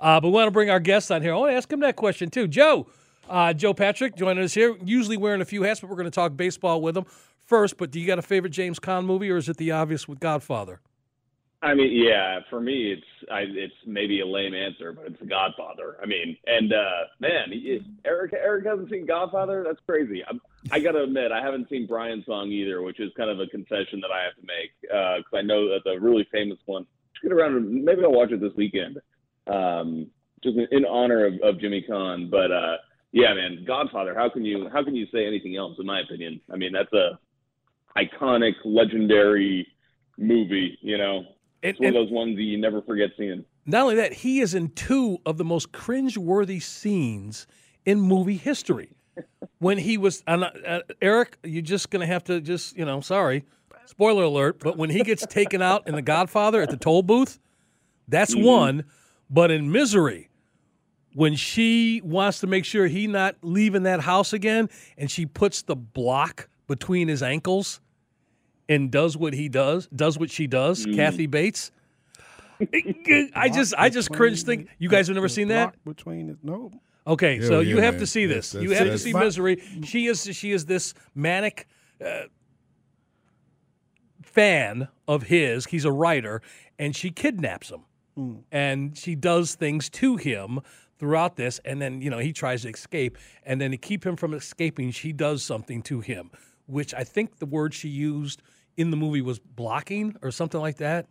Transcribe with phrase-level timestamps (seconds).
[0.00, 1.34] Uh, but we want to bring our guests on here.
[1.34, 2.48] I want to ask him that question too.
[2.48, 2.86] Joe,
[3.28, 6.10] uh, Joe Patrick joining us here, usually wearing a few hats, but we're going to
[6.10, 7.04] talk baseball with him
[7.38, 7.76] first.
[7.76, 10.18] But do you got a favorite James Caan movie, or is it the obvious with
[10.18, 10.80] Godfather?
[11.62, 15.26] I mean, yeah, for me, it's I, it's maybe a lame answer, but it's The
[15.26, 15.98] Godfather.
[16.02, 17.52] I mean, and uh, man,
[18.06, 19.62] Eric Eric hasn't seen Godfather.
[19.66, 20.22] That's crazy.
[20.26, 23.40] I'm, I got to admit, I haven't seen Brian's song either, which is kind of
[23.40, 26.58] a confession that I have to make because uh, I know that the really famous
[26.64, 26.86] one.
[27.22, 28.98] Get around, maybe I'll watch it this weekend,
[29.46, 30.06] um,
[30.42, 32.30] just in, honor of, of Jimmy Caan.
[32.30, 32.76] But uh,
[33.12, 34.14] yeah, man, Godfather.
[34.14, 35.76] How can you how can you say anything else?
[35.78, 37.18] In my opinion, I mean that's a
[37.96, 39.66] iconic, legendary
[40.18, 40.78] movie.
[40.80, 41.24] You know,
[41.62, 43.44] it's one of those ones that you never forget seeing.
[43.66, 47.46] Not only that, he is in two of the most cringe-worthy scenes
[47.84, 48.96] in movie history.
[49.58, 53.44] when he was uh, uh, Eric, you're just gonna have to just you know, sorry,
[53.86, 54.60] spoiler alert.
[54.60, 57.38] But when he gets taken out in The Godfather at the toll booth,
[58.08, 58.44] that's mm-hmm.
[58.44, 58.84] one.
[59.30, 60.28] But in Misery,
[61.14, 65.62] when she wants to make sure he not leaving that house again, and she puts
[65.62, 67.80] the block between his ankles
[68.68, 70.94] and does what he does, does what she does, mm.
[70.96, 71.72] Kathy Bates.
[73.34, 76.70] I just I just cringe think you guys have never seen that between no
[77.06, 78.00] Okay, Hell so yeah, you have man.
[78.00, 78.52] to see this.
[78.52, 79.62] That's, you have to see Misery.
[79.84, 81.66] She is she is this manic
[82.04, 82.24] uh,
[84.22, 85.66] fan of his.
[85.66, 86.42] He's a writer,
[86.78, 87.84] and she kidnaps him,
[88.20, 88.42] mm.
[88.52, 90.60] and she does things to him
[90.98, 91.60] throughout this.
[91.64, 94.90] And then you know he tries to escape, and then to keep him from escaping,
[94.90, 96.30] she does something to him,
[96.66, 98.42] which I think the word she used
[98.76, 101.06] in the movie was blocking or something like that.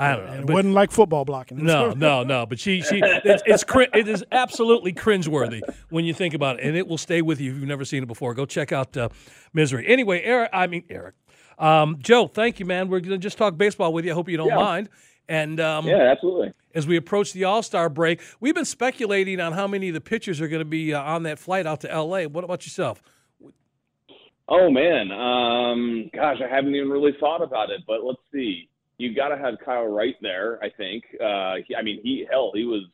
[0.00, 0.32] I don't know.
[0.32, 1.62] it wasn't like football blocking.
[1.62, 2.46] No, no, no.
[2.46, 5.60] But she, she, it's, it's it is absolutely cringeworthy
[5.90, 8.02] when you think about it, and it will stay with you if you've never seen
[8.02, 8.32] it before.
[8.32, 9.10] Go check out uh,
[9.52, 9.86] Misery.
[9.86, 11.16] Anyway, Eric, I mean Eric,
[11.58, 12.88] um, Joe, thank you, man.
[12.88, 14.12] We're gonna just talk baseball with you.
[14.12, 14.56] I hope you don't yeah.
[14.56, 14.88] mind.
[15.30, 16.52] And um, yeah, absolutely.
[16.74, 20.00] As we approach the All Star break, we've been speculating on how many of the
[20.00, 22.26] pitchers are going to be uh, on that flight out to L.A.
[22.26, 23.00] What about yourself?
[24.48, 28.68] Oh man, um, gosh, I haven't even really thought about it, but let's see
[29.00, 30.62] you got to have Kyle Wright there.
[30.62, 31.04] I think.
[31.14, 32.84] Uh, he, I mean, he hell, he was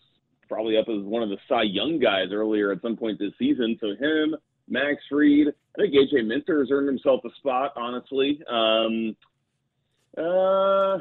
[0.48, 3.76] probably up as one of the Cy Young guys earlier at some point this season.
[3.80, 4.36] So him,
[4.68, 7.72] Max Fried, I think AJ Minter has earned himself a spot.
[7.76, 9.16] Honestly, um,
[10.16, 10.98] uh,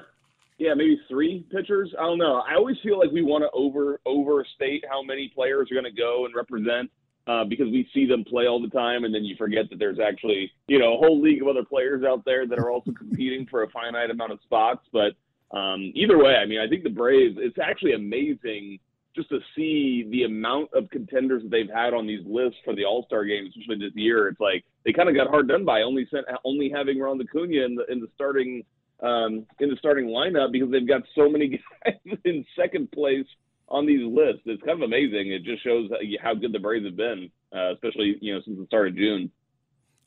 [0.57, 1.93] yeah, maybe three pitchers.
[1.99, 2.41] I don't know.
[2.49, 6.01] I always feel like we want to over overstate how many players are going to
[6.01, 6.89] go and represent
[7.27, 9.99] uh, because we see them play all the time, and then you forget that there's
[9.99, 13.45] actually you know a whole league of other players out there that are also competing
[13.47, 14.85] for a finite amount of spots.
[14.93, 15.13] But
[15.57, 17.35] um, either way, I mean, I think the Braves.
[17.37, 18.79] It's actually amazing
[19.15, 22.85] just to see the amount of contenders that they've had on these lists for the
[22.85, 24.27] All Star games, especially this year.
[24.29, 27.65] It's like they kind of got hard done by only sent, only having Ron Acuna
[27.65, 28.63] in the in the starting
[29.05, 33.25] um, in the starting lineup because they've got so many guys in second place
[33.69, 34.41] on these lists.
[34.45, 35.31] It's kind of amazing.
[35.31, 35.89] It just shows
[36.21, 39.31] how good the Braves have been, uh, especially you know since the start of June.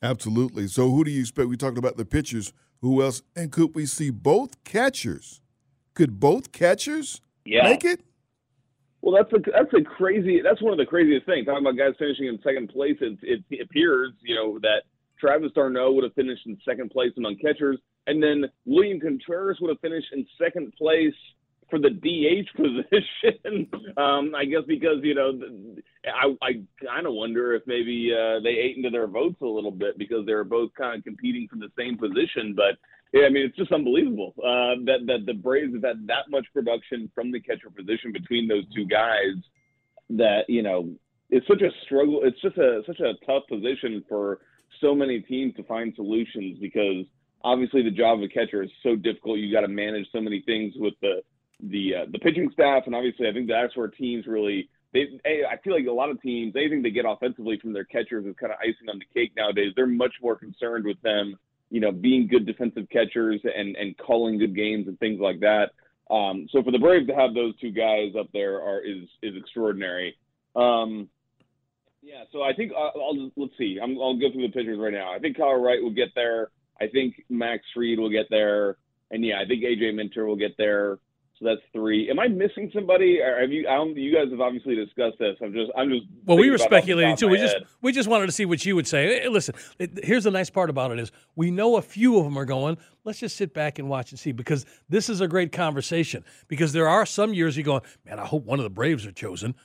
[0.01, 0.67] Absolutely.
[0.67, 1.49] So, who do you expect?
[1.49, 2.53] We talked about the pitchers.
[2.81, 3.21] Who else?
[3.35, 5.41] And could we see both catchers?
[5.93, 7.63] Could both catchers yeah.
[7.63, 8.01] make it?
[9.01, 10.41] Well, that's a that's a crazy.
[10.41, 11.45] That's one of the craziest things.
[11.45, 14.83] Talking about guys finishing in second place, it, it appears you know that
[15.19, 17.77] Travis d'Arnaud would have finished in second place among catchers,
[18.07, 21.13] and then William Contreras would have finished in second place
[21.69, 23.69] for the DH position.
[23.97, 25.39] um, I guess because you know,
[26.05, 26.51] I I
[26.83, 30.25] kind of wonder if maybe uh, they ate into their votes a little bit because
[30.25, 32.53] they were both kind of competing for the same position.
[32.55, 32.77] But
[33.13, 36.45] yeah, I mean, it's just unbelievable uh, that that the Braves have had that much
[36.53, 39.35] production from the catcher position between those two guys.
[40.11, 40.89] That you know,
[41.29, 42.21] it's such a struggle.
[42.23, 44.39] It's just a such a tough position for
[44.81, 47.05] so many teams to find solutions because
[47.43, 49.39] obviously the job of a catcher is so difficult.
[49.39, 51.21] You got to manage so many things with the
[51.61, 54.69] the uh, the pitching staff, and obviously I think that's where teams really.
[54.91, 58.25] They, I feel like a lot of teams, anything they get offensively from their catchers
[58.25, 59.71] is kind of icing on the cake nowadays.
[59.75, 61.35] They're much more concerned with them,
[61.69, 65.69] you know, being good defensive catchers and and calling good games and things like that.
[66.09, 69.35] Um, so for the Braves to have those two guys up there are is is
[69.37, 70.17] extraordinary.
[70.55, 71.07] Um,
[72.09, 73.77] yeah, so I think uh, I'll just, let's see.
[73.81, 75.13] I'm, I'll go through the pitchers right now.
[75.13, 76.49] I think Kyle Wright will get there.
[76.81, 78.77] I think Max Fried will get there,
[79.11, 80.97] and yeah, I think AJ Minter will get there.
[81.37, 82.09] So that's three.
[82.09, 83.21] Am I missing somebody?
[83.21, 83.67] Or have you?
[83.67, 85.37] I don't, you guys have obviously discussed this.
[85.41, 85.71] I'm just.
[85.77, 86.05] I'm just.
[86.25, 87.27] Well, we were thinking about it off the speculating too.
[87.27, 87.63] We just head.
[87.81, 89.21] we just wanted to see what you would say.
[89.21, 92.25] Hey, listen, it, here's the nice part about it is we know a few of
[92.25, 92.77] them are going.
[93.05, 96.25] Let's just sit back and watch and see because this is a great conversation.
[96.49, 99.11] Because there are some years you're going, man, I hope one of the Braves are
[99.13, 99.55] chosen,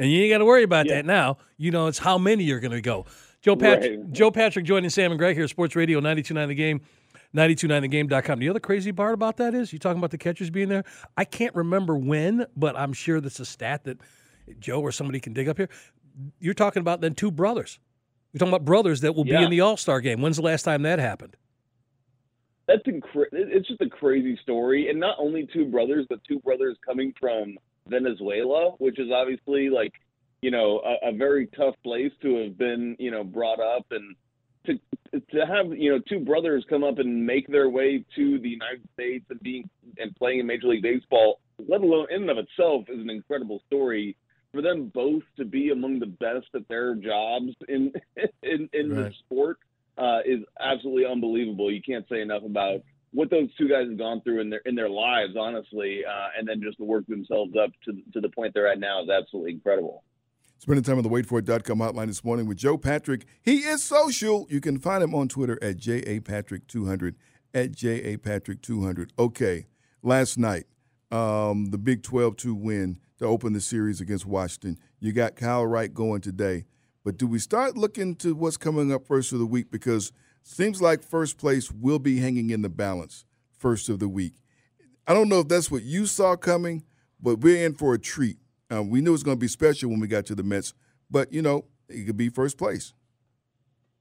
[0.00, 0.96] and you ain't got to worry about Yeah.
[0.96, 1.38] that now.
[1.58, 3.06] You know, it's how many you're going to go.
[3.42, 4.12] Joe Patrick, Right.
[4.12, 6.80] Joe Patrick joining Sam and Greg here, at Sports Radio 92.9 The Game.
[7.34, 8.40] 929thegame.com.
[8.40, 10.82] The other crazy part about that is you talking about the catchers being there.
[11.16, 13.98] I can't remember when, but I'm sure that's a stat that
[14.58, 15.68] Joe or somebody can dig up here.
[16.40, 17.78] You're talking about then two brothers.
[18.32, 20.20] You're talking about brothers that will be in the All Star game.
[20.20, 21.36] When's the last time that happened?
[22.66, 26.76] that's incre- it's just a crazy story and not only two brothers but two brothers
[26.86, 27.58] coming from
[27.90, 29.92] venezuela which is obviously like
[30.42, 34.16] you know a, a very tough place to have been you know brought up and
[34.66, 34.78] to
[35.32, 38.82] to have you know two brothers come up and make their way to the united
[38.94, 42.84] states and being and playing in major league baseball let alone in and of itself
[42.88, 44.16] is an incredible story
[44.52, 47.92] for them both to be among the best at their jobs in
[48.42, 49.58] in in the sport
[50.00, 51.70] uh, is absolutely unbelievable.
[51.70, 52.80] You can't say enough about
[53.12, 56.46] what those two guys have gone through in their in their lives, honestly, uh, and
[56.46, 59.52] then just to work themselves up to to the point they're at now is absolutely
[59.52, 60.04] incredible.
[60.58, 63.24] Spending time on the waitfor.com hotline this morning with Joe Patrick.
[63.40, 64.46] He is social.
[64.50, 67.14] You can find him on Twitter at JAPatrick200,
[67.54, 69.10] at JAPatrick200.
[69.18, 69.66] Okay,
[70.02, 70.66] last night,
[71.10, 74.78] um, the Big 12 2 win to open the series against Washington.
[74.98, 76.66] You got Kyle Wright going today.
[77.04, 79.70] But do we start looking to what's coming up first of the week?
[79.70, 80.12] Because
[80.42, 83.24] seems like first place will be hanging in the balance
[83.58, 84.34] first of the week.
[85.06, 86.84] I don't know if that's what you saw coming,
[87.20, 88.38] but we're in for a treat.
[88.70, 90.74] Um, we knew it was going to be special when we got to the Mets,
[91.10, 92.94] but you know it could be first place.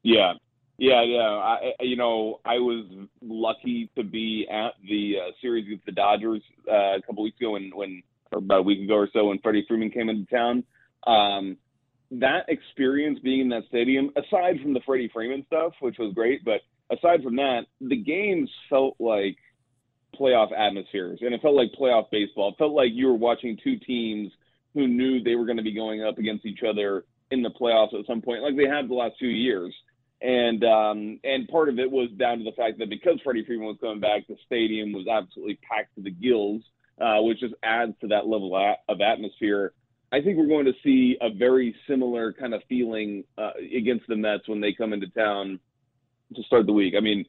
[0.04, 0.34] Yeah,
[0.78, 1.20] yeah, yeah.
[1.20, 2.86] I, you know, I was
[3.22, 7.52] lucky to be at the uh, series against the Dodgers uh, a couple weeks ago,
[7.52, 8.02] when, when
[8.32, 10.64] or about a week ago or so, when Freddie Freeman came into town.
[11.06, 11.58] Um,
[12.12, 16.44] that experience being in that stadium, aside from the Freddie Freeman stuff, which was great,
[16.44, 19.38] but aside from that, the games felt like
[20.20, 22.50] playoff atmospheres, and it felt like playoff baseball.
[22.50, 24.32] It felt like you were watching two teams
[24.74, 27.98] who knew they were going to be going up against each other in the playoffs
[27.98, 29.74] at some point, like they have the last two years.
[30.22, 33.68] And um, and part of it was down to the fact that because Freddie Freeman
[33.68, 36.62] was coming back, the stadium was absolutely packed to the gills,
[37.00, 38.54] uh, which just adds to that level
[38.90, 39.72] of atmosphere.
[40.12, 44.16] I think we're going to see a very similar kind of feeling uh, against the
[44.16, 45.60] Mets when they come into town
[46.36, 46.96] to start the week.
[46.98, 47.26] I mean,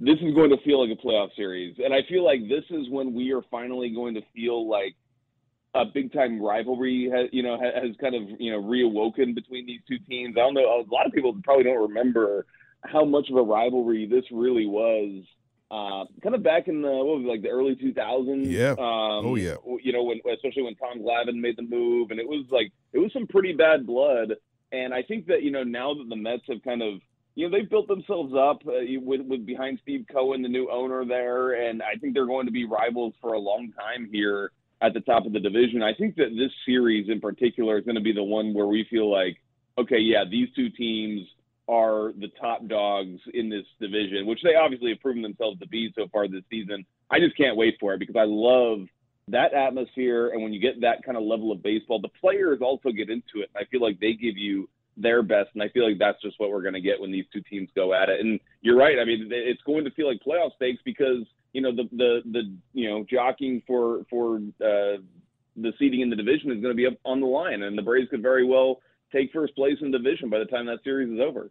[0.00, 2.88] this is going to feel like a playoff series, and I feel like this is
[2.90, 4.94] when we are finally going to feel like
[5.74, 9.80] a big time rivalry has you know has kind of you know reawoken between these
[9.88, 10.36] two teams.
[10.36, 10.60] I don't know.
[10.60, 12.46] A lot of people probably don't remember
[12.84, 15.24] how much of a rivalry this really was.
[15.70, 18.50] Uh, kind of back in the what was it, like the early 2000s.
[18.50, 18.70] Yeah.
[18.72, 19.56] Um, Oh, yeah.
[19.82, 22.98] You know when especially when Tom Glavine made the move, and it was like it
[22.98, 24.34] was some pretty bad blood.
[24.72, 27.00] And I think that you know now that the Mets have kind of
[27.34, 31.04] you know they've built themselves up uh, with with behind Steve Cohen, the new owner
[31.04, 34.94] there, and I think they're going to be rivals for a long time here at
[34.94, 35.82] the top of the division.
[35.82, 38.86] I think that this series in particular is going to be the one where we
[38.88, 39.36] feel like,
[39.76, 41.26] okay, yeah, these two teams
[41.68, 45.92] are the top dogs in this division, which they obviously have proven themselves to be
[45.94, 46.84] so far this season.
[47.10, 48.86] I just can't wait for it because I love
[49.28, 50.28] that atmosphere.
[50.28, 53.42] And when you get that kind of level of baseball, the players also get into
[53.42, 53.50] it.
[53.54, 55.50] I feel like they give you their best.
[55.54, 57.68] And I feel like that's just what we're going to get when these two teams
[57.74, 58.20] go at it.
[58.20, 58.98] And you're right.
[58.98, 62.56] I mean, it's going to feel like playoff stakes because, you know, the, the, the,
[62.72, 64.98] you know, jockeying for, for, uh,
[65.60, 67.82] the seeding in the division is going to be up on the line, and the
[67.82, 68.80] Braves could very well
[69.12, 71.50] take first place in the division by the time that series is over.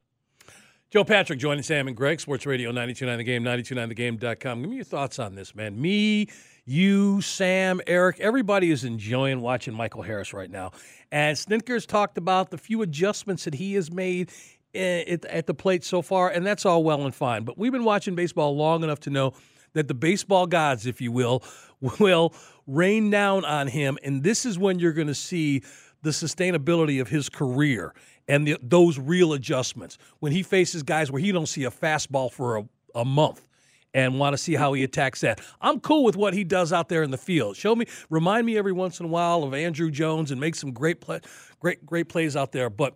[0.90, 4.62] Joe Patrick joining Sam and Greg, Sports Radio 929 The Game, 929thegame.com.
[4.62, 5.80] Give me your thoughts on this, man.
[5.80, 6.30] Me,
[6.64, 10.72] you, Sam, Eric, everybody is enjoying watching Michael Harris right now.
[11.12, 14.32] And Snitker's talked about the few adjustments that he has made
[14.74, 17.44] eh, at the plate so far, and that's all well and fine.
[17.44, 19.34] But we've been watching baseball long enough to know
[19.74, 21.44] that the baseball gods, if you will,
[22.00, 22.34] will
[22.66, 23.98] rain down on him.
[24.04, 25.64] And this is when you're going to see
[26.02, 27.94] the sustainability of his career
[28.28, 32.32] and the, those real adjustments when he faces guys where he don't see a fastball
[32.32, 32.64] for a,
[32.96, 33.48] a month
[33.94, 35.40] and want to see how he attacks that.
[35.62, 37.56] I'm cool with what he does out there in the field.
[37.56, 40.72] Show me, remind me every once in a while of Andruw Jones and make some
[40.72, 41.22] great play,
[41.60, 42.70] great great plays out there.
[42.70, 42.96] But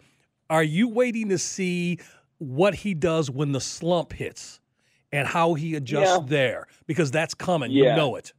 [0.50, 1.98] are you waiting to see
[2.38, 4.60] what he does when the slump hits
[5.13, 6.25] and how he adjusts Yeah.
[6.27, 6.67] there?
[6.88, 7.72] Because that's coming.
[7.72, 7.91] Yeah.
[7.91, 8.34] You know it.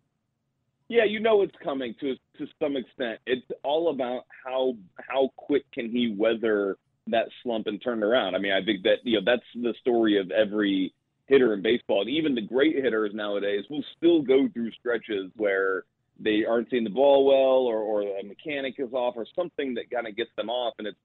[0.88, 3.20] Yeah, you know it's coming to to some extent.
[3.26, 6.76] It's all about how how quick can he weather
[7.08, 8.34] that slump and turn around.
[8.34, 10.92] I mean, I think that you know that's the story of every
[11.26, 15.84] hitter in baseball, and even the great hitters nowadays will still go through stretches where
[16.18, 19.90] they aren't seeing the ball well, or or a mechanic is off, or something that
[19.90, 20.98] kind of gets them off, and it's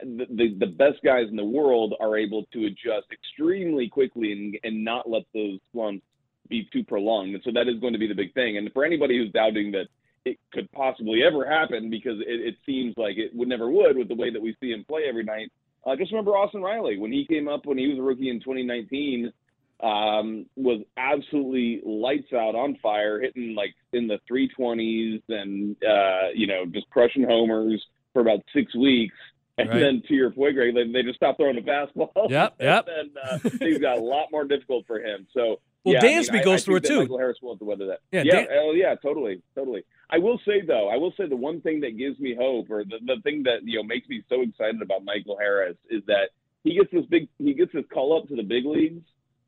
[0.00, 4.58] the, the the best guys in the world are able to adjust extremely quickly and
[4.62, 6.04] and not let those slumps
[6.48, 7.34] be too prolonged.
[7.34, 8.58] And so that is going to be the big thing.
[8.58, 9.86] And for anybody who's doubting that
[10.24, 14.08] it could possibly ever happen because it, it seems like it would never would with
[14.08, 15.50] the way that we see him play every night,
[15.86, 18.38] uh, just remember Austin Riley when he came up when he was a rookie in
[18.40, 19.32] 2019
[19.80, 26.46] um, was absolutely lights out on fire, hitting like in the 320s and uh, you
[26.46, 29.14] know just crushing homers for about six weeks.
[29.58, 29.80] And Right.
[29.80, 32.30] then to your point, Greg, they, they just stopped throwing the fastball.
[32.30, 32.88] Yep, yep.
[32.88, 35.26] and uh, things got a lot more difficult for him.
[35.34, 37.00] So Well, yeah, I mean, Dansby I- goes I through it too.
[37.00, 37.98] Michael Harris will have to weather that.
[38.12, 39.84] Yeah, Yeah, Dan- oh yeah, totally, totally.
[40.12, 42.84] I will say though, I will say the one thing that gives me hope, or
[42.84, 46.30] the, the thing that you know makes me so excited about Michael Harris, is that
[46.64, 49.02] he gets this big, he gets this call up to the big leagues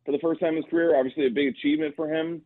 [0.07, 0.97] for the first time in his career.
[0.97, 2.41] Obviously, a big achievement for him,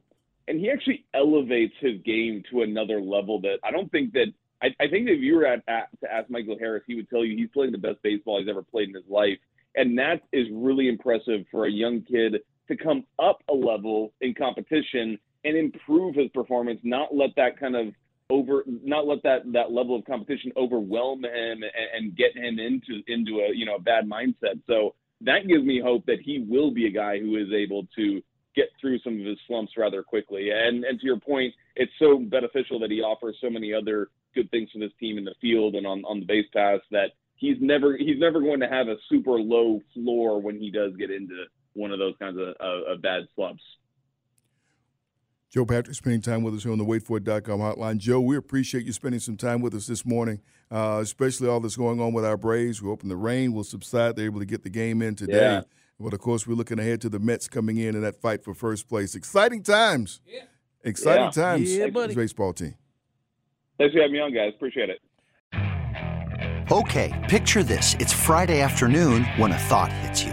[0.48, 4.26] and he actually elevates his game to another level that I don't think that.
[4.60, 7.08] I, I think that if you were at, at, to ask Michael Harris, he would
[7.08, 9.38] tell you he's playing the best baseball he's ever played in his life,
[9.76, 14.34] and that is really impressive for a young kid to come up a level in
[14.34, 17.94] competition and improve his performance, not let that kind of
[18.30, 23.02] over not let that that level of competition overwhelm him and, and get him into
[23.06, 24.60] into a you know a bad mindset.
[24.66, 28.22] So that gives me hope that he will be a guy who is able to
[28.54, 30.50] get through some of his slumps rather quickly.
[30.50, 34.50] And and to your point, it's so beneficial that he offers so many other good
[34.50, 37.56] things for this team in the field and on, on the base paths that he's
[37.60, 41.44] never he's never going to have a super low floor when he does get into
[41.74, 43.62] one of those kinds of, of, of bad slumps.
[45.50, 47.96] Joe Patrick spending time with us here on the waitforit.com hotline.
[47.96, 50.40] Joe, we appreciate you spending some time with us this morning,
[50.70, 52.82] uh, especially all that's going on with our Braves.
[52.82, 54.16] We're hoping the rain will subside.
[54.16, 55.40] They're able to get the game in today.
[55.40, 55.62] Yeah.
[55.98, 58.52] But of course, we're looking ahead to the Mets coming in and that fight for
[58.54, 59.14] first place.
[59.14, 60.20] Exciting times.
[60.26, 60.42] Yeah.
[60.84, 61.30] Exciting Yeah.
[61.30, 62.14] times Yeah, for buddy.
[62.14, 62.74] baseball team.
[63.78, 64.52] Thanks for having me on, guys.
[64.54, 65.00] Appreciate it.
[66.70, 67.94] Okay, picture this.
[67.98, 70.32] It's Friday afternoon when a thought hits you.